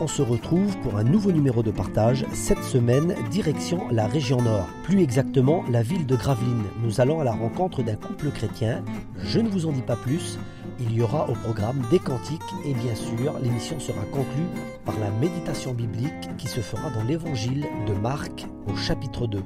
On 0.00 0.06
se 0.06 0.22
retrouve 0.22 0.76
pour 0.78 0.96
un 0.96 1.04
nouveau 1.04 1.32
numéro 1.32 1.62
de 1.62 1.70
partage. 1.70 2.24
Cette 2.32 2.62
semaine, 2.62 3.14
direction 3.30 3.88
la 3.90 4.06
région 4.06 4.40
Nord, 4.40 4.68
plus 4.82 5.02
exactement 5.02 5.64
la 5.70 5.82
ville 5.82 6.06
de 6.06 6.16
Gravelines. 6.16 6.64
Nous 6.82 7.00
allons 7.00 7.20
à 7.20 7.24
la 7.24 7.32
rencontre 7.32 7.82
d'un 7.82 7.96
couple 7.96 8.30
chrétien. 8.30 8.82
Je 9.18 9.40
ne 9.40 9.48
vous 9.48 9.66
en 9.66 9.72
dis 9.72 9.82
pas 9.82 9.96
plus. 9.96 10.38
Il 10.80 10.92
y 10.92 11.02
aura 11.02 11.28
au 11.28 11.34
programme 11.34 11.82
des 11.90 11.98
cantiques 11.98 12.40
et 12.64 12.74
bien 12.74 12.94
sûr, 12.94 13.38
l'émission 13.42 13.78
sera 13.78 14.02
conclue 14.12 14.46
par 14.84 14.98
la 14.98 15.10
méditation 15.10 15.72
biblique 15.72 16.36
qui 16.36 16.48
se 16.48 16.60
fera 16.60 16.90
dans 16.90 17.04
l'évangile 17.04 17.66
de 17.86 17.94
Marc 17.94 18.46
au 18.66 18.76
chapitre 18.76 19.26
2. 19.26 19.42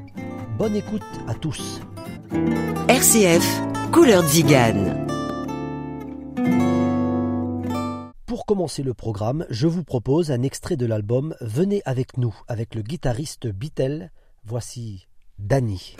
Bonne 0.58 0.76
écoute 0.76 1.02
à 1.26 1.34
tous. 1.34 1.80
RCF, 2.88 3.62
Couleur. 3.92 4.24
Pour 4.24 5.07
commencer 8.48 8.82
le 8.82 8.94
programme, 8.94 9.44
je 9.50 9.66
vous 9.66 9.84
propose 9.84 10.30
un 10.30 10.40
extrait 10.40 10.78
de 10.78 10.86
l'album 10.86 11.34
Venez 11.42 11.82
avec 11.84 12.16
nous 12.16 12.34
avec 12.48 12.74
le 12.74 12.80
guitariste 12.80 13.46
Bittel. 13.46 14.10
Voici 14.42 15.06
Danny. 15.38 15.96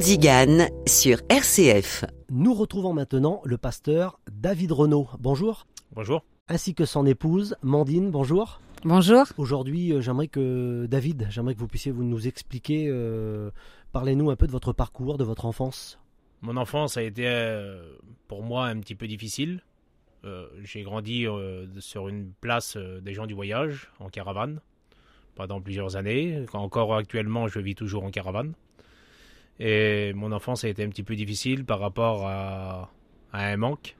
Zigane 0.00 0.68
sur 0.86 1.18
RCF. 1.28 2.04
Nous 2.30 2.54
retrouvons 2.54 2.92
maintenant 2.92 3.40
le 3.44 3.58
pasteur 3.58 4.20
David 4.30 4.72
Renaud. 4.72 5.08
Bonjour. 5.18 5.66
Bonjour. 5.92 6.24
Ainsi 6.48 6.74
que 6.74 6.84
son 6.84 7.04
épouse 7.04 7.56
Mandine. 7.62 8.10
Bonjour. 8.10 8.60
Bonjour. 8.84 9.24
Aujourd'hui, 9.38 9.92
euh, 9.92 10.00
j'aimerais 10.00 10.28
que 10.28 10.86
David, 10.86 11.26
j'aimerais 11.30 11.54
que 11.54 11.58
vous 11.58 11.66
puissiez 11.66 11.90
vous 11.90 12.04
nous 12.04 12.28
expliquer, 12.28 12.86
euh, 12.88 13.50
parlez-nous 13.92 14.30
un 14.30 14.36
peu 14.36 14.46
de 14.46 14.52
votre 14.52 14.72
parcours, 14.72 15.18
de 15.18 15.24
votre 15.24 15.46
enfance. 15.46 15.98
Mon 16.42 16.56
enfance 16.56 16.96
a 16.96 17.02
été 17.02 17.24
euh, 17.26 17.82
pour 18.28 18.44
moi 18.44 18.66
un 18.66 18.78
petit 18.78 18.94
peu 18.94 19.08
difficile. 19.08 19.62
Euh, 20.24 20.46
J'ai 20.62 20.82
grandi 20.82 21.26
euh, 21.26 21.66
sur 21.80 22.08
une 22.08 22.32
place 22.40 22.76
euh, 22.76 23.00
des 23.00 23.14
gens 23.14 23.26
du 23.26 23.34
voyage, 23.34 23.90
en 23.98 24.08
caravane, 24.08 24.60
pendant 25.34 25.60
plusieurs 25.60 25.96
années. 25.96 26.44
Encore 26.52 26.94
actuellement, 26.94 27.48
je 27.48 27.58
vis 27.58 27.74
toujours 27.74 28.04
en 28.04 28.10
caravane. 28.10 28.54
Et 29.60 30.12
mon 30.14 30.32
enfance 30.32 30.64
a 30.64 30.68
été 30.68 30.84
un 30.84 30.88
petit 30.88 31.02
peu 31.02 31.16
difficile 31.16 31.64
par 31.64 31.80
rapport 31.80 32.26
à, 32.26 32.90
à 33.32 33.46
un 33.46 33.56
manque 33.56 33.96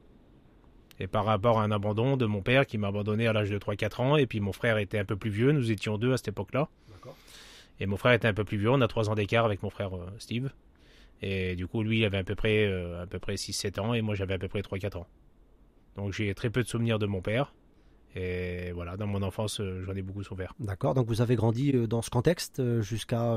et 1.01 1.07
par 1.07 1.25
rapport 1.25 1.61
à 1.61 1.65
un 1.65 1.71
abandon 1.71 2.17
de 2.17 2.27
mon 2.27 2.43
père 2.43 2.67
qui 2.67 2.79
m'a 2.79 2.89
abandonné 2.89 3.27
à 3.27 3.33
l'âge 3.33 3.51
de 3.51 3.59
3-4 3.59 4.03
ans. 4.03 4.17
Et 4.17 4.27
puis 4.27 4.41
mon 4.41 4.53
frère 4.53 4.79
était 4.79 4.99
un 4.99 5.05
peu 5.05 5.17
plus 5.17 5.31
vieux, 5.31 5.53
nous 5.53 5.71
étions 5.71 5.99
deux 5.99 6.13
à 6.13 6.17
cette 6.17 6.29
époque-là. 6.29 6.69
Et 7.81 7.87
mon 7.87 7.97
frère 7.97 8.13
était 8.13 8.27
un 8.27 8.35
peu 8.35 8.45
plus 8.45 8.59
vieux, 8.59 8.71
on 8.71 8.81
a 8.81 8.89
3 8.89 9.09
ans 9.09 9.15
d'écart 9.15 9.45
avec 9.45 9.63
mon 9.63 9.71
frère 9.71 9.95
euh, 9.95 10.11
Steve. 10.19 10.51
Et 11.23 11.55
du 11.55 11.67
coup, 11.67 11.83
lui, 11.83 11.99
il 11.99 12.05
avait 12.05 12.19
à 12.19 12.25
peu 12.25 12.35
près, 12.35 12.67
euh, 12.67 13.03
à 13.03 13.07
peu 13.07 13.19
près 13.21 13.35
6-7 13.35 13.81
ans 13.81 13.95
et 13.95 14.03
moi, 14.03 14.15
j'avais 14.15 14.35
à 14.35 14.39
peu 14.39 14.49
près 14.49 14.61
3-4 14.61 14.99
ans. 14.99 15.07
Donc 15.97 16.13
j'ai 16.13 16.35
très 16.35 16.51
peu 16.51 16.63
de 16.63 16.69
souvenirs 16.69 16.99
de 16.99 17.07
mon 17.07 17.21
père. 17.21 17.53
Et 18.17 18.73
voilà, 18.73 18.97
dans 18.97 19.07
mon 19.07 19.23
enfance, 19.23 19.61
euh, 19.61 19.83
j'en 19.85 19.95
ai 19.95 20.03
beaucoup 20.03 20.23
souffert. 20.23 20.55
D'accord, 20.59 20.95
donc 20.95 21.07
vous 21.07 21.21
avez 21.21 21.37
grandi 21.37 21.73
euh, 21.75 21.87
dans 21.87 22.03
ce 22.03 22.11
contexte 22.11 22.59
euh, 22.59 22.81
jusqu'à... 22.81 23.35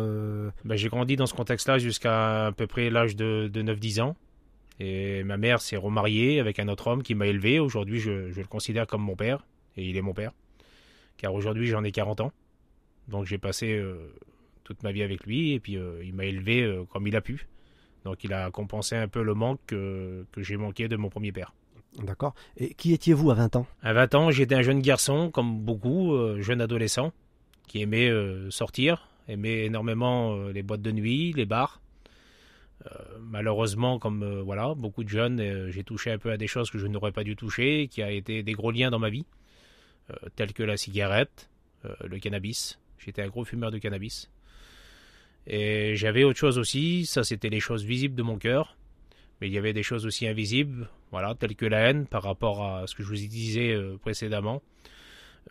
Ben, 0.64 0.76
j'ai 0.76 0.88
grandi 0.88 1.16
dans 1.16 1.26
ce 1.26 1.34
contexte-là 1.34 1.78
jusqu'à 1.78 2.48
à 2.48 2.52
peu 2.52 2.68
près 2.68 2.90
l'âge 2.90 3.16
de, 3.16 3.50
de 3.52 3.62
9-10 3.62 4.02
ans. 4.02 4.16
Et 4.80 5.24
ma 5.24 5.38
mère 5.38 5.62
s'est 5.62 5.78
remariée 5.78 6.40
avec 6.40 6.58
un 6.58 6.68
autre 6.68 6.88
homme 6.88 7.04
qui 7.04 7.14
m'a 7.14 7.28
élevé. 7.28 7.60
Aujourd'hui, 7.60 8.00
je, 8.00 8.32
je, 8.32 8.42
le 8.42 8.48
considère 8.48 8.88
comme 8.88 9.02
mon 9.04 9.16
père. 9.16 9.46
Et 9.78 9.88
il 9.88 9.96
est 9.96 10.02
mon 10.02 10.14
père. 10.14 10.32
Car 11.18 11.36
aujourd'hui, 11.36 11.68
j'en 11.68 11.84
ai 11.84 11.92
40 11.92 12.22
ans. 12.22 12.32
Donc 13.08 13.26
j'ai 13.26 13.38
passé 13.38 13.74
euh, 13.74 14.12
toute 14.64 14.82
ma 14.84 14.92
vie 14.92 15.04
avec 15.04 15.26
lui. 15.26 15.54
Et 15.54 15.60
puis 15.60 15.78
euh, 15.78 16.04
il 16.04 16.14
m'a 16.14 16.26
élevé 16.26 16.64
euh, 16.64 16.84
comme 16.86 17.08
il 17.08 17.16
a 17.16 17.22
pu. 17.22 17.48
Donc 18.06 18.24
il 18.24 18.34
a 18.34 18.50
compensé 18.50 18.96
un 18.96 19.08
peu 19.08 19.22
le 19.22 19.34
manque 19.34 19.60
que, 19.68 20.26
que 20.32 20.42
j'ai 20.42 20.58
manqué 20.58 20.88
de 20.88 20.96
mon 20.96 21.10
premier 21.10 21.32
père. 21.32 21.54
D'accord. 21.98 22.34
Et 22.58 22.74
qui 22.74 22.94
étiez-vous 22.94 23.32
à 23.32 23.36
20 23.36 23.58
ans? 23.58 23.68
À 23.84 23.94
20 23.94 24.16
ans, 24.16 24.32
j'étais 24.32 24.56
un 24.56 24.62
jeune 24.62 24.82
garçon, 24.82 25.30
comme 25.30 25.60
beaucoup, 25.60 26.16
jeune 26.40 26.62
adolescent, 26.62 27.12
qui 27.68 27.82
aimait 27.82 28.10
sortir, 28.50 29.10
aimait 29.28 29.66
énormément 29.66 30.48
les 30.48 30.64
boîtes 30.64 30.82
de 30.82 30.92
nuit, 30.92 31.34
les 31.34 31.46
bars. 31.46 31.82
Euh, 32.88 33.18
malheureusement, 33.20 34.00
comme 34.00 34.24
euh, 34.24 34.42
voilà, 34.42 34.74
beaucoup 34.76 35.04
de 35.04 35.10
jeunes, 35.10 35.40
euh, 35.40 35.72
j'ai 35.72 35.84
touché 35.84 36.12
un 36.12 36.18
peu 36.18 36.32
à 36.32 36.38
des 36.38 36.48
choses 36.48 36.72
que 36.72 36.78
je 36.78 36.88
n'aurais 36.88 37.12
pas 37.12 37.24
dû 37.24 37.36
toucher, 37.36 37.88
qui 37.88 38.02
a 38.02 38.12
été 38.12 38.44
des 38.44 38.54
gros 38.54 38.72
liens 38.72 38.90
dans 38.90 39.00
ma 39.00 39.10
vie, 39.10 39.26
tels 40.36 40.52
que 40.52 40.64
la 40.64 40.76
cigarette, 40.76 41.50
le 42.04 42.20
cannabis. 42.20 42.80
J'étais 42.98 43.22
un 43.22 43.30
gros 43.30 43.46
fumeur 43.46 43.72
de 43.72 43.78
cannabis. 43.78 44.30
Et 45.48 45.96
j'avais 45.96 46.26
autre 46.26 46.38
chose 46.38 46.58
aussi, 46.58 47.06
ça 47.06 47.24
c'était 47.24 47.50
les 47.50 47.62
choses 47.62 47.86
visibles 47.86 48.16
de 48.16 48.22
mon 48.22 48.38
cœur, 48.38 48.76
mais 49.42 49.48
il 49.48 49.54
y 49.54 49.58
avait 49.58 49.74
des 49.74 49.84
choses 49.84 50.06
aussi 50.06 50.28
invisibles, 50.28 50.88
voilà, 51.12 51.36
telles 51.36 51.56
que 51.56 51.66
la 51.66 51.90
haine 51.90 52.06
par 52.06 52.24
rapport 52.24 52.64
à 52.64 52.88
ce 52.88 52.96
que 52.96 53.04
je 53.04 53.10
vous 53.10 53.16
disais 53.16 53.76
précédemment. 54.02 54.62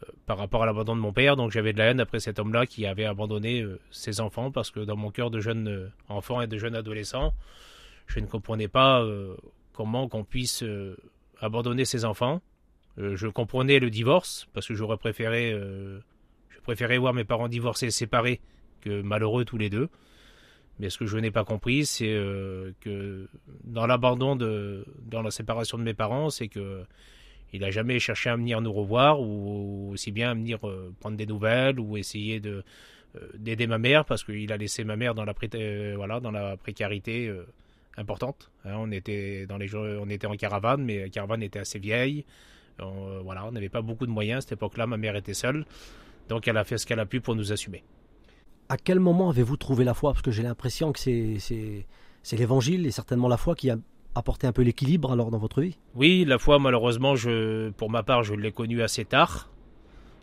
Euh, 0.03 0.07
par 0.27 0.39
rapport 0.39 0.63
à 0.63 0.67
l'abandon 0.67 0.95
de 0.95 1.01
mon 1.01 1.13
père. 1.13 1.37
Donc 1.37 1.51
j'avais 1.51 1.73
de 1.73 1.79
la 1.79 1.87
haine 1.87 2.01
après 2.01 2.21
cet 2.21 2.39
homme-là 2.39 2.67
qui 2.67 2.87
avait 2.87 3.05
abandonné 3.05 3.61
euh, 3.61 3.81
ses 3.91 4.21
enfants 4.21 4.51
parce 4.51 4.71
que 4.71 4.81
dans 4.81 4.97
mon 4.97 5.11
cœur 5.11 5.31
de 5.31 5.41
jeune 5.41 5.69
euh, 5.69 5.93
enfant 6.09 6.41
et 6.41 6.47
de 6.47 6.59
jeune 6.59 6.77
adolescent, 6.77 7.33
je 8.07 8.21
ne 8.21 8.27
comprenais 8.27 8.69
pas 8.69 9.07
comment 9.73 10.09
qu'on 10.09 10.25
puisse 10.25 10.65
abandonner 11.41 11.85
ses 11.85 12.05
enfants. 12.05 12.43
je 12.97 13.29
comprenais 13.29 13.79
le 13.79 13.89
divorce 13.89 14.49
parce 14.53 14.67
que 14.67 14.75
j'aurais 14.75 14.97
préféré, 14.97 15.53
je 15.53 16.61
préférais 16.65 16.99
voir 16.99 17.15
mes 17.15 17.23
parents 17.23 17.47
divorcés, 17.47 17.93
séparés 17.93 18.41
que 18.81 19.01
malheureux 19.03 19.45
tous 19.45 19.59
les 19.59 19.71
deux. 19.71 19.89
Mais 20.81 20.91
ce 20.91 20.99
que 20.99 21.07
je 21.07 21.17
n'ai 21.19 21.31
pas 21.31 21.45
compris, 21.45 21.87
c'est 21.87 22.17
que 22.81 23.29
dans 23.65 23.87
l'abandon 23.87 24.35
dans 24.35 25.23
la 25.23 25.31
séparation 25.31 25.79
de 25.79 25.83
mes 25.85 25.95
parents, 25.95 26.31
c'est 26.31 26.49
que 26.49 26.85
il 27.53 27.61
n'a 27.61 27.71
jamais 27.71 27.99
cherché 27.99 28.31
à 28.31 28.37
venir 28.37 28.61
nous 28.61 28.73
revoir 28.73 29.21
ou 29.21 29.91
aussi 29.93 30.13
bien 30.13 30.31
à 30.31 30.35
venir 30.35 30.67
euh, 30.67 30.93
prendre 31.01 31.17
des 31.17 31.27
nouvelles 31.27 31.81
ou 31.81 31.97
essayer 31.97 32.41
de 32.41 32.63
euh, 33.17 33.29
d'aider 33.35 33.67
ma 33.67 33.79
mère 33.79 34.05
parce 34.05 34.23
qu'il 34.23 34.53
a 34.53 34.57
laissé 34.57 34.85
ma 34.85 34.97
mère 34.97 35.15
dans 35.15 35.25
la, 35.25 35.35
euh, 35.55 36.57
précarité 36.57 37.33
importante. 37.97 38.51
Hein. 38.65 38.75
on, 38.77 38.93
était 38.93 39.47
dans 39.47 39.59
les, 39.59 39.75
on 39.75 40.09
était 40.09 40.27
en 40.27 40.37
caravane, 40.37 40.85
mais 40.85 41.01
la 41.01 41.09
caravane 41.09 41.43
était 41.43 41.59
assez 41.59 41.79
vieille. 41.79 42.25
Voilà, 43.23 43.45
on 43.47 43.53
n'avait 43.53 43.69
pas 43.69 43.83
beaucoup 43.83 44.07
de 44.07 44.11
moyens 44.11 44.39
à 44.39 44.41
cette 44.41 44.53
époque-là. 44.53 44.87
Ma 44.87 44.97
mère 44.97 45.15
était 45.15 45.35
seule. 45.35 45.67
Donc 46.31 46.49
elle 46.49 46.57
a 46.57 46.65
fait 46.65 46.79
ce 46.79 46.87
qu'elle 46.87 47.01
a 47.01 47.05
pu 47.05 47.21
pour 47.21 47.35
nous 47.35 47.53
assumer. 47.53 47.83
À 48.71 48.77
quel 48.77 49.01
moment 49.01 49.31
avez-vous 49.31 49.57
trouvé 49.57 49.83
la 49.85 49.95
foi? 49.95 50.13
Parce 50.13 50.23
que 50.23 50.31
j'ai 50.31 50.45
l'impression 50.45 50.93
que 50.93 51.01
c'est 51.01 52.37
l'évangile 52.37 52.87
et 52.87 52.93
certainement 52.93 53.27
la 53.27 53.37
foi 53.37 53.57
qui 53.57 53.69
a 53.69 53.77
apporter 54.15 54.47
un 54.47 54.53
peu 54.53 54.63
l'équilibre 54.63 55.11
alors 55.11 55.33
dans 55.33 55.39
votre 55.39 55.61
vie 55.61 55.77
Oui, 55.97 56.25
la 56.25 56.39
foi 56.39 56.61
malheureusement, 56.61 57.17
je, 57.17 57.71
pour 57.71 57.91
ma 57.91 58.05
part, 58.05 58.23
je 58.23 58.33
l'ai 58.33 58.53
connue 58.53 58.81
assez 58.83 59.05
tard, 59.05 59.51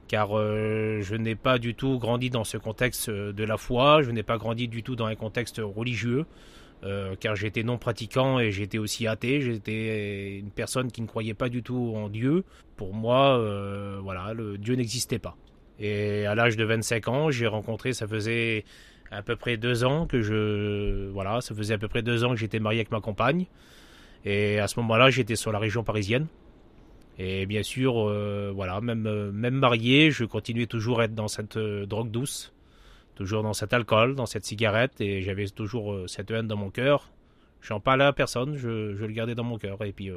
car 0.07 0.37
euh, 0.37 1.01
je 1.01 1.15
n'ai 1.15 1.35
pas 1.35 1.59
du 1.59 1.75
tout 1.75 1.99
grandi 1.99 2.29
dans 2.29 2.45
ce 2.45 2.57
contexte 2.57 3.09
de 3.09 3.43
la 3.43 3.57
foi, 3.57 4.01
je 4.01 4.11
n'ai 4.11 4.23
pas 4.23 4.37
grandi 4.37 4.69
du 4.69 4.81
tout 4.81 4.95
dans 4.95 5.07
un 5.07 5.15
contexte 5.15 5.61
religieux, 5.61 6.25
euh, 6.83 7.15
car 7.19 7.35
j'étais 7.35 7.63
non 7.63 7.77
pratiquant 7.77 8.39
et 8.39 8.51
j'étais 8.51 8.77
aussi 8.77 9.07
athée, 9.07 9.41
j'étais 9.41 10.37
une 10.37 10.51
personne 10.51 10.89
qui 10.89 11.01
ne 11.01 11.07
croyait 11.07 11.33
pas 11.33 11.49
du 11.49 11.63
tout 11.63 11.93
en 11.97 12.07
Dieu. 12.07 12.45
Pour 12.77 12.93
moi, 12.93 13.37
euh, 13.37 13.99
voilà, 14.01 14.33
le 14.33 14.57
Dieu 14.57 14.75
n'existait 14.75 15.19
pas. 15.19 15.35
Et 15.79 16.25
à 16.25 16.35
l'âge 16.35 16.57
de 16.57 16.63
25 16.63 17.07
ans, 17.07 17.31
j'ai 17.31 17.47
rencontré, 17.47 17.93
ça 17.93 18.07
faisait 18.07 18.65
à 19.11 19.21
peu 19.21 19.35
près 19.35 19.57
deux 19.57 19.83
ans 19.83 20.05
que 20.05 20.21
je, 20.21 21.09
voilà, 21.09 21.41
ça 21.41 21.55
faisait 21.55 21.75
à 21.75 21.77
peu 21.77 21.87
près 21.87 22.01
deux 22.01 22.23
ans 22.23 22.31
que 22.31 22.35
j'étais 22.35 22.59
marié 22.59 22.79
avec 22.79 22.91
ma 22.91 22.99
compagne. 22.99 23.45
Et 24.25 24.59
à 24.59 24.67
ce 24.67 24.79
moment-là, 24.79 25.09
j'étais 25.09 25.35
sur 25.35 25.51
la 25.51 25.59
région 25.59 25.83
parisienne. 25.83 26.27
Et 27.19 27.45
bien 27.45 27.63
sûr, 27.63 27.97
euh, 27.97 28.51
voilà, 28.53 28.81
même, 28.81 29.07
euh, 29.07 29.31
même 29.31 29.55
marié, 29.55 30.11
je 30.11 30.25
continuais 30.25 30.67
toujours 30.67 30.99
à 30.99 31.05
être 31.05 31.15
dans 31.15 31.27
cette 31.27 31.57
euh, 31.57 31.85
drogue 31.85 32.11
douce, 32.11 32.53
toujours 33.15 33.41
dans 33.41 33.53
cet 33.53 33.73
alcool, 33.73 34.15
dans 34.15 34.27
cette 34.27 34.45
cigarette, 34.45 35.01
et 35.01 35.21
j'avais 35.21 35.47
toujours 35.47 36.07
cette 36.07 36.29
haine 36.29 36.47
dans 36.47 36.57
mon 36.57 36.69
cœur. 36.69 37.11
J'en 37.61 37.79
parlais 37.79 38.03
à 38.03 38.13
personne, 38.13 38.55
je, 38.55 38.95
je, 38.95 39.05
le 39.05 39.13
gardais 39.13 39.33
dans 39.33 39.43
mon 39.43 39.57
cœur. 39.57 39.83
Et 39.83 39.91
puis, 39.93 40.11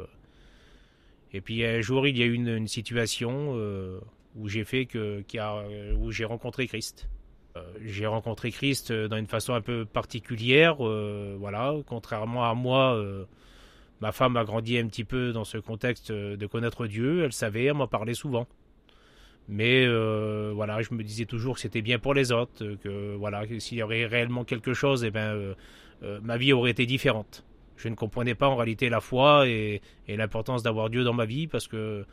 et 1.33 1.41
puis 1.41 1.65
un 1.65 1.81
jour, 1.81 2.07
il 2.07 2.19
y 2.19 2.23
a 2.23 2.27
eu 2.27 2.35
une 2.35 2.69
situation 2.69 3.57
où 4.37 4.49
j'ai 4.49 4.65
fait 4.65 4.87
que, 4.87 5.23
a, 5.39 5.65
où 5.97 6.11
j'ai 6.11 6.25
rencontré 6.25 6.67
Christ. 6.67 7.09
j'ai 7.85 8.07
rencontré 8.07 8.51
Christ 8.51 8.93
dans 8.93 9.17
une 9.17 9.27
façon 9.27 9.55
un 9.55 9.61
peu 9.61 9.85
particulière, 9.85 10.77
voilà, 10.77 11.75
contrairement 11.87 12.49
à 12.49 12.55
moi 12.55 12.97
Ma 14.01 14.13
femme 14.13 14.37
a 14.39 14.45
grandi 14.45 14.79
un 14.79 14.87
petit 14.87 15.05
peu 15.05 15.33
dans 15.33 15.45
ce 15.45 15.59
contexte 15.59 16.11
de 16.11 16.47
connaître 16.47 16.87
Dieu, 16.87 17.25
elle 17.25 17.33
savait, 17.33 17.65
elle 17.65 17.75
m'en 17.75 17.87
parlait 17.87 18.15
souvent. 18.15 18.47
Mais 19.49 19.85
euh, 19.85 20.53
voilà, 20.55 20.81
je 20.81 20.95
me 20.95 21.03
disais 21.03 21.25
toujours 21.25 21.57
que 21.57 21.61
c'était 21.61 21.83
bien 21.83 21.99
pour 21.99 22.15
les 22.15 22.31
autres, 22.31 22.77
que 22.77 23.17
voilà, 23.17 23.43
s'il 23.59 23.79
y 23.79 23.83
aurait 23.83 24.07
réellement 24.07 24.45
quelque 24.45 24.75
chose, 24.75 25.03
eh 25.05 25.11
ben, 25.11 25.35
euh, 25.35 25.55
euh, 26.05 26.21
ma 26.23 26.37
vie 26.37 26.53
aurait 26.53 26.71
été 26.71 26.87
différente. 26.87 27.45
Je 27.77 27.89
ne 27.89 27.97
comprenais 27.97 28.37
pas 28.37 28.49
en 28.49 28.55
réalité 28.55 28.89
la 28.89 29.01
foi 29.01 29.49
et, 29.49 29.83
l'importance 30.07 30.63
d'avoir 30.63 30.89
Dieu 30.89 31.03
dans 31.03 31.15
ma 31.15 31.25
vie 31.25 31.49
parce 31.49 31.67
que 31.67 32.07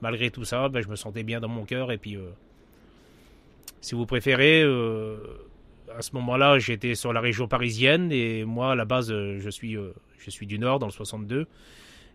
malgré 0.00 0.30
tout 0.30 0.44
ça, 0.44 0.68
ben, 0.68 0.82
je 0.82 0.88
me 0.88 0.96
sentais 0.96 1.22
bien 1.22 1.40
dans 1.40 1.48
mon 1.48 1.64
cœur. 1.64 1.92
Et 1.92 1.98
puis, 1.98 2.16
si 3.80 3.94
vous 3.94 4.06
préférez, 4.06 4.62
à 4.62 6.02
ce 6.02 6.14
moment-là, 6.14 6.58
j'étais 6.58 6.94
sur 6.94 7.12
la 7.12 7.20
région 7.20 7.48
parisienne 7.48 8.10
et 8.12 8.44
moi, 8.44 8.72
à 8.72 8.74
la 8.74 8.84
base, 8.84 9.08
je 9.08 9.50
suis 9.50 9.76
je 10.20 10.30
suis 10.30 10.46
du 10.46 10.58
Nord, 10.58 10.78
dans 10.78 10.86
le 10.86 10.92
62. 10.92 11.46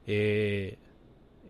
Et, 0.08 0.78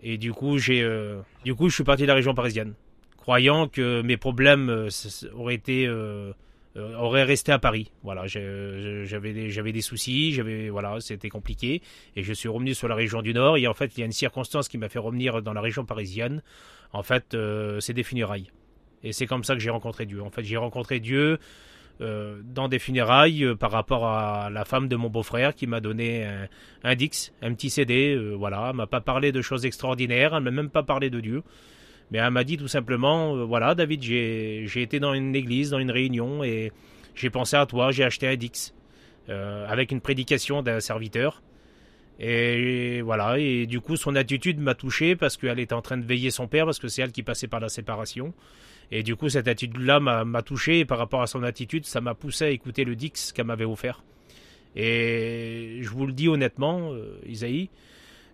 et 0.02 0.18
du 0.18 0.34
coup, 0.34 0.58
j'ai, 0.58 0.82
euh, 0.82 1.20
du 1.44 1.54
coup, 1.56 1.70
je 1.70 1.76
suis 1.76 1.84
parti 1.84 2.04
de 2.04 2.08
la 2.08 2.16
région 2.16 2.34
parisienne, 2.34 2.74
croyant 3.18 3.68
que 3.68 4.02
mes 4.02 4.18
problèmes 4.18 4.70
euh, 4.70 4.90
auraient 5.34 5.56
été, 5.56 5.88
euh, 6.76 6.96
auraient 6.96 7.24
resté 7.24 7.52
à 7.52 7.60
Paris. 7.60 7.92
Voilà, 8.04 8.28
j'avais 8.28 9.34
des, 9.34 9.82
soucis, 9.82 10.34
j'avais, 10.34 10.70
voilà, 10.70 11.00
c'était 11.00 11.30
compliqué, 11.30 11.82
et 12.16 12.24
je 12.24 12.34
suis 12.34 12.50
revenu 12.50 12.74
sur 12.74 12.88
la 12.88 12.96
région 12.96 13.22
du 13.22 13.34
Nord. 13.34 13.58
Et 13.58 13.68
en 13.68 13.74
fait, 13.74 13.92
il 13.98 14.00
y 14.00 14.04
a 14.04 14.06
une 14.06 14.12
circonstance 14.12 14.68
qui 14.68 14.78
m'a 14.78 14.90
fait 14.90 15.00
revenir 15.00 15.42
dans 15.42 15.54
la 15.54 15.62
région 15.62 15.86
parisienne. 15.86 16.42
En 16.94 17.04
fait, 17.04 17.36
c'est 17.80 17.94
des 17.94 18.04
funérailles. 18.04 18.52
Et 19.04 19.14
c'est 19.14 19.28
comme 19.28 19.44
ça 19.44 19.54
que 19.54 19.60
j'ai 19.60 19.70
rencontré 19.70 20.06
Dieu. 20.06 20.22
En 20.22 20.32
fait, 20.32 20.44
j'ai 20.44 20.58
rencontré 20.58 21.00
Dieu 21.00 21.38
euh, 22.02 22.42
dans 22.44 22.68
des 22.68 22.78
funérailles 22.78 23.46
euh, 23.46 23.56
par 23.56 23.72
rapport 23.72 24.06
à 24.06 24.50
la 24.50 24.66
femme 24.66 24.90
de 24.90 24.98
mon 24.98 25.10
beau-frère 25.10 25.56
qui 25.56 25.66
m'a 25.66 25.80
donné 25.80 26.28
un, 26.84 26.96
Dix, 26.96 27.32
un 27.42 27.54
petit 27.54 27.70
CD. 27.70 28.14
Euh, 28.14 28.34
voilà, 28.34 28.68
elle 28.72 28.76
m'a 28.76 28.88
pas 28.88 29.00
parlé 29.00 29.32
de 29.32 29.42
choses 29.42 29.66
extraordinaires, 29.66 30.36
elle 30.36 30.44
m'a 30.44 30.52
même 30.52 30.70
pas 30.70 30.84
parlé 30.84 31.10
de 31.10 31.22
Dieu. 31.22 31.42
Mais 32.12 32.20
elle 32.20 32.32
m'a 32.32 32.44
dit 32.44 32.58
tout 32.58 32.68
simplement, 32.68 33.46
voilà, 33.46 33.76
David, 33.76 34.04
j'ai 34.04 34.82
été 34.82 35.00
dans 35.00 35.14
une 35.14 35.36
église, 35.36 35.72
dans 35.72 35.80
une 35.80 35.92
réunion, 35.92 36.44
et 36.44 36.72
j'ai 37.16 37.30
pensé 37.30 37.56
à 37.56 37.66
toi, 37.66 37.92
j'ai 37.92 38.04
acheté 38.04 38.28
un 38.28 38.36
Dix, 38.36 38.74
avec 39.28 39.92
une 39.92 40.02
prédication 40.02 40.62
d'un 40.62 40.80
serviteur. 40.80 41.42
Et 42.20 43.02
voilà, 43.02 43.40
et 43.40 43.66
du 43.66 43.82
coup, 43.82 43.98
son 43.98 44.16
attitude 44.16 44.60
m'a 44.60 44.74
touché 44.74 45.16
parce 45.16 45.36
qu'elle 45.36 45.60
était 45.60 45.74
en 45.74 45.82
train 45.82 45.98
de 45.98 46.06
veiller 46.06 46.32
son 46.32 46.48
père, 46.48 46.66
parce 46.66 46.80
que 46.80 46.88
c'est 46.88 47.02
elle 47.02 47.12
qui 47.12 47.24
passait 47.24 47.48
par 47.48 47.60
la 47.60 47.70
séparation. 47.70 48.34
Et 48.92 49.04
du 49.04 49.16
coup, 49.16 49.30
cette 49.30 49.48
attitude-là 49.48 50.00
m'a 50.00 50.42
touché, 50.42 50.80
et 50.80 50.86
par 50.86 50.98
rapport 50.98 51.22
à 51.22 51.28
son 51.28 51.44
attitude, 51.44 51.86
ça 51.86 52.02
m'a 52.02 52.14
poussé 52.14 52.46
à 52.46 52.50
écouter 52.50 52.86
le 52.86 52.96
Dix 52.96 53.34
qu'elle 53.34 53.48
m'avait 53.48 53.66
offert. 53.66 54.04
Et 54.76 55.80
je 55.82 55.90
vous 55.90 56.06
le 56.06 56.14
dis 56.14 56.28
honnêtement, 56.28 56.94
euh, 56.94 57.18
Isaïe, 57.26 57.70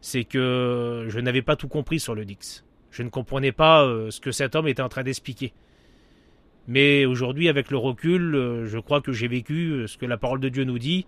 c'est 0.02 0.24
que 0.24 1.06
je 1.08 1.20
n'avais 1.20 1.44
pas 1.44 1.56
tout 1.56 1.68
compris 1.68 2.00
sur 2.00 2.16
le 2.16 2.26
Dix. 2.26 2.66
Je 2.92 3.04
ne 3.04 3.10
comprenais 3.10 3.52
pas 3.52 3.84
euh, 3.84 4.12
ce 4.12 4.20
que 4.20 4.32
cet 4.32 4.56
homme 4.56 4.68
était 4.68 4.82
en 4.82 4.90
train 4.90 5.04
d'expliquer. 5.04 5.54
Mais 6.68 7.06
aujourd'hui, 7.06 7.50
avec 7.50 7.72
le 7.72 7.78
recul, 7.78 8.36
euh, 8.36 8.68
je 8.68 8.78
crois 8.78 9.02
que 9.02 9.12
j'ai 9.12 9.28
vécu 9.28 9.86
ce 9.88 9.98
que 9.98 10.06
la 10.06 10.18
parole 10.18 10.40
de 10.40 10.50
Dieu 10.50 10.64
nous 10.64 10.80
dit, 10.80 11.06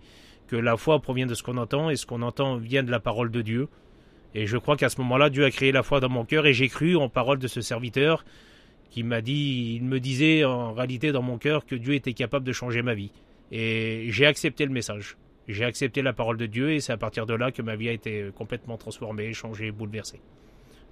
que 0.48 0.56
la 0.56 0.76
foi 0.76 1.00
provient 1.00 1.26
de 1.26 1.34
ce 1.34 1.42
qu'on 1.42 1.56
entend, 1.56 1.90
et 1.90 1.96
ce 1.96 2.06
qu'on 2.06 2.22
entend 2.22 2.56
vient 2.56 2.82
de 2.82 2.90
la 2.90 3.00
parole 3.00 3.30
de 3.30 3.42
Dieu. 3.42 3.68
Et 4.34 4.46
je 4.46 4.56
crois 4.56 4.76
qu'à 4.76 4.88
ce 4.88 5.00
moment-là, 5.00 5.30
Dieu 5.30 5.44
a 5.44 5.50
créé 5.50 5.72
la 5.72 5.82
foi 5.82 6.00
dans 6.00 6.08
mon 6.08 6.24
cœur, 6.24 6.46
et 6.46 6.52
j'ai 6.52 6.68
cru 6.68 6.96
en 6.96 7.08
parole 7.08 7.38
de 7.38 7.46
ce 7.46 7.60
serviteur, 7.60 8.24
qui 8.90 9.02
m'a 9.02 9.20
dit, 9.20 9.76
il 9.76 9.84
me 9.84 10.00
disait 10.00 10.44
en 10.44 10.72
réalité 10.72 11.12
dans 11.12 11.22
mon 11.22 11.38
cœur 11.38 11.66
que 11.66 11.74
Dieu 11.74 11.94
était 11.94 12.12
capable 12.12 12.44
de 12.44 12.52
changer 12.52 12.82
ma 12.82 12.94
vie. 12.94 13.10
Et 13.50 14.06
j'ai 14.10 14.26
accepté 14.26 14.64
le 14.64 14.72
message. 14.72 15.16
J'ai 15.48 15.64
accepté 15.64 16.00
la 16.00 16.12
parole 16.12 16.36
de 16.36 16.46
Dieu 16.46 16.72
et 16.72 16.80
c'est 16.80 16.92
à 16.92 16.96
partir 16.96 17.26
de 17.26 17.34
là 17.34 17.50
que 17.50 17.60
ma 17.60 17.76
vie 17.76 17.88
a 17.88 17.92
été 17.92 18.30
complètement 18.34 18.78
transformée, 18.78 19.32
changée, 19.32 19.70
bouleversée. 19.70 20.20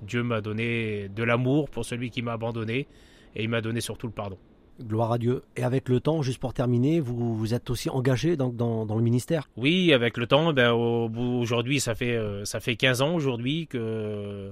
Dieu 0.03 0.23
m'a 0.23 0.41
donné 0.41 1.09
de 1.09 1.23
l'amour 1.23 1.69
pour 1.71 1.85
celui 1.85 2.11
qui 2.11 2.23
m'a 2.23 2.33
abandonné 2.33 2.87
et 3.35 3.43
il 3.43 3.49
m'a 3.49 3.61
donné 3.61 3.81
surtout 3.81 4.07
le 4.07 4.13
pardon. 4.13 4.39
Gloire 4.81 5.13
à 5.13 5.19
Dieu. 5.19 5.43
Et 5.57 5.63
avec 5.63 5.89
le 5.89 6.01
temps, 6.01 6.23
juste 6.23 6.39
pour 6.39 6.55
terminer, 6.55 7.01
vous, 7.01 7.37
vous 7.37 7.55
êtes 7.55 7.71
aussi 7.71 7.91
engagé 7.91 8.37
dans, 8.37 8.49
dans, 8.49 8.87
dans 8.87 8.97
le 8.97 9.03
ministère? 9.03 9.49
Oui, 9.57 9.93
avec 9.93 10.17
le 10.17 10.27
temps, 10.27 10.53
ben, 10.53 10.73
aujourd'hui, 10.73 11.79
ça 11.79 11.95
fait, 11.95 12.17
euh, 12.17 12.45
ça 12.45 12.59
fait 12.59 12.75
15 12.77 13.03
ans 13.03 13.15
aujourd'hui 13.15 13.67
que, 13.67 14.51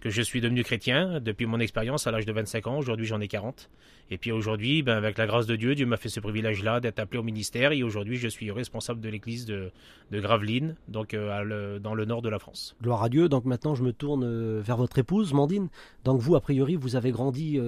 que 0.00 0.10
je 0.10 0.22
suis 0.22 0.40
devenu 0.40 0.62
chrétien, 0.62 1.20
depuis 1.20 1.46
mon 1.46 1.60
expérience 1.60 2.06
à 2.06 2.10
l'âge 2.10 2.26
de 2.26 2.32
25 2.32 2.66
ans. 2.66 2.78
Aujourd'hui, 2.78 3.06
j'en 3.06 3.20
ai 3.20 3.28
40. 3.28 3.68
Et 4.10 4.18
puis 4.18 4.32
aujourd'hui, 4.32 4.82
ben, 4.82 4.96
avec 4.96 5.18
la 5.18 5.26
grâce 5.26 5.46
de 5.46 5.56
Dieu, 5.56 5.74
Dieu 5.74 5.86
m'a 5.86 5.96
fait 5.96 6.08
ce 6.08 6.20
privilège-là 6.20 6.80
d'être 6.80 6.98
appelé 6.98 7.18
au 7.18 7.22
ministère. 7.22 7.72
Et 7.72 7.82
aujourd'hui, 7.82 8.16
je 8.16 8.28
suis 8.28 8.50
responsable 8.50 9.00
de 9.00 9.08
l'église 9.08 9.44
de, 9.44 9.70
de 10.10 10.20
Gravelines, 10.20 10.76
donc 10.88 11.14
euh, 11.14 11.78
dans 11.78 11.94
le 11.94 12.04
nord 12.04 12.22
de 12.22 12.28
la 12.28 12.38
France. 12.38 12.76
Gloire 12.82 13.02
à 13.02 13.08
Dieu. 13.08 13.28
Donc 13.28 13.44
maintenant, 13.44 13.74
je 13.74 13.82
me 13.82 13.92
tourne 13.92 14.24
euh, 14.24 14.60
vers 14.62 14.76
votre 14.76 14.98
épouse, 14.98 15.32
Mandine. 15.32 15.68
Donc 16.04 16.20
vous, 16.20 16.36
a 16.36 16.40
priori, 16.40 16.76
vous 16.76 16.96
avez 16.96 17.10
grandi 17.10 17.60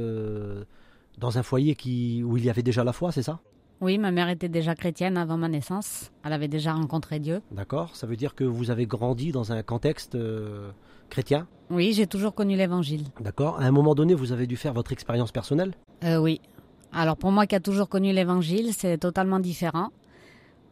dans 1.19 1.39
un 1.39 1.43
foyer 1.43 1.75
qui, 1.75 2.23
où 2.25 2.37
il 2.37 2.45
y 2.45 2.51
avait 2.51 2.63
déjà 2.63 2.85
la 2.85 2.93
foi, 2.93 3.13
c'est 3.13 3.23
ça? 3.23 3.41
Oui, 3.81 3.97
ma 3.97 4.11
mère 4.11 4.29
était 4.29 4.51
déjà 4.51 4.75
chrétienne 4.75 5.17
avant 5.17 5.39
ma 5.39 5.49
naissance. 5.49 6.13
Elle 6.23 6.35
avait 6.35 6.49
déjà 6.49 6.75
rencontré 6.75 7.19
Dieu. 7.19 7.41
D'accord, 7.51 7.97
ça 7.97 8.07
veut 8.07 8.17
dire 8.17 8.35
que 8.35 8.45
vous 8.45 8.71
avez 8.71 8.85
grandi 8.85 9.33
dans 9.33 9.53
un 9.53 9.63
contexte 9.63 10.17
euh, 10.17 10.71
chrétien 11.11 11.47
Oui, 11.71 11.93
j'ai 11.93 12.07
toujours 12.07 12.35
connu 12.35 12.57
l'évangile. 12.57 13.05
D'accord, 13.21 13.61
à 13.61 13.65
un 13.65 13.71
moment 13.71 13.95
donné, 13.95 14.15
vous 14.15 14.33
avez 14.33 14.47
dû 14.47 14.57
faire 14.57 14.73
votre 14.73 14.93
expérience 14.93 15.33
personnelle 15.33 15.75
euh, 16.05 16.17
Oui. 16.19 16.41
Alors 16.93 17.17
pour 17.17 17.31
moi 17.31 17.47
qui 17.47 17.55
a 17.55 17.61
toujours 17.61 17.89
connu 17.89 18.13
l'évangile, 18.13 18.73
c'est 18.73 18.99
totalement 18.99 19.39
différent. 19.39 19.91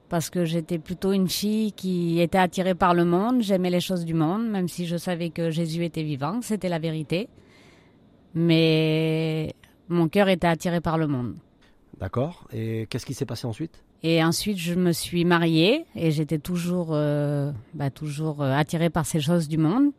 Parce 0.08 0.30
que 0.30 0.46
j'étais 0.46 0.78
plutôt 0.78 1.12
une 1.12 1.28
fille 1.28 1.72
qui 1.72 2.18
était 2.20 2.38
attirée 2.38 2.74
par 2.74 2.94
le 2.94 3.04
monde, 3.04 3.42
j'aimais 3.42 3.68
les 3.68 3.80
choses 3.80 4.06
du 4.06 4.14
monde, 4.14 4.48
même 4.48 4.66
si 4.66 4.86
je 4.86 4.96
savais 4.96 5.28
que 5.28 5.50
Jésus 5.50 5.84
était 5.84 6.02
vivant, 6.02 6.40
c'était 6.40 6.70
la 6.70 6.78
vérité. 6.78 7.28
Mais 8.34 9.54
mon 9.88 10.08
cœur 10.08 10.28
était 10.28 10.46
attiré 10.46 10.80
par 10.80 10.96
le 10.96 11.08
monde. 11.08 11.34
D'accord. 12.00 12.46
Et 12.52 12.86
qu'est-ce 12.88 13.04
qui 13.04 13.14
s'est 13.14 13.26
passé 13.26 13.46
ensuite? 13.46 13.82
Et 14.02 14.22
ensuite, 14.22 14.58
je 14.58 14.74
me 14.74 14.92
suis 14.92 15.24
mariée 15.24 15.84
et 15.96 16.10
j'étais 16.10 16.38
toujours, 16.38 16.90
euh, 16.92 17.50
bah, 17.74 17.90
toujours 17.90 18.42
euh, 18.42 18.52
attirée 18.52 18.90
par 18.90 19.04
ces 19.04 19.20
choses 19.20 19.48
du 19.48 19.58
monde. 19.58 19.90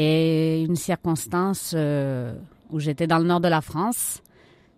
Et 0.00 0.62
une 0.62 0.76
circonstance 0.76 1.72
euh, 1.76 2.32
où 2.70 2.78
j'étais 2.78 3.08
dans 3.08 3.18
le 3.18 3.24
nord 3.24 3.40
de 3.40 3.48
la 3.48 3.60
France, 3.60 4.22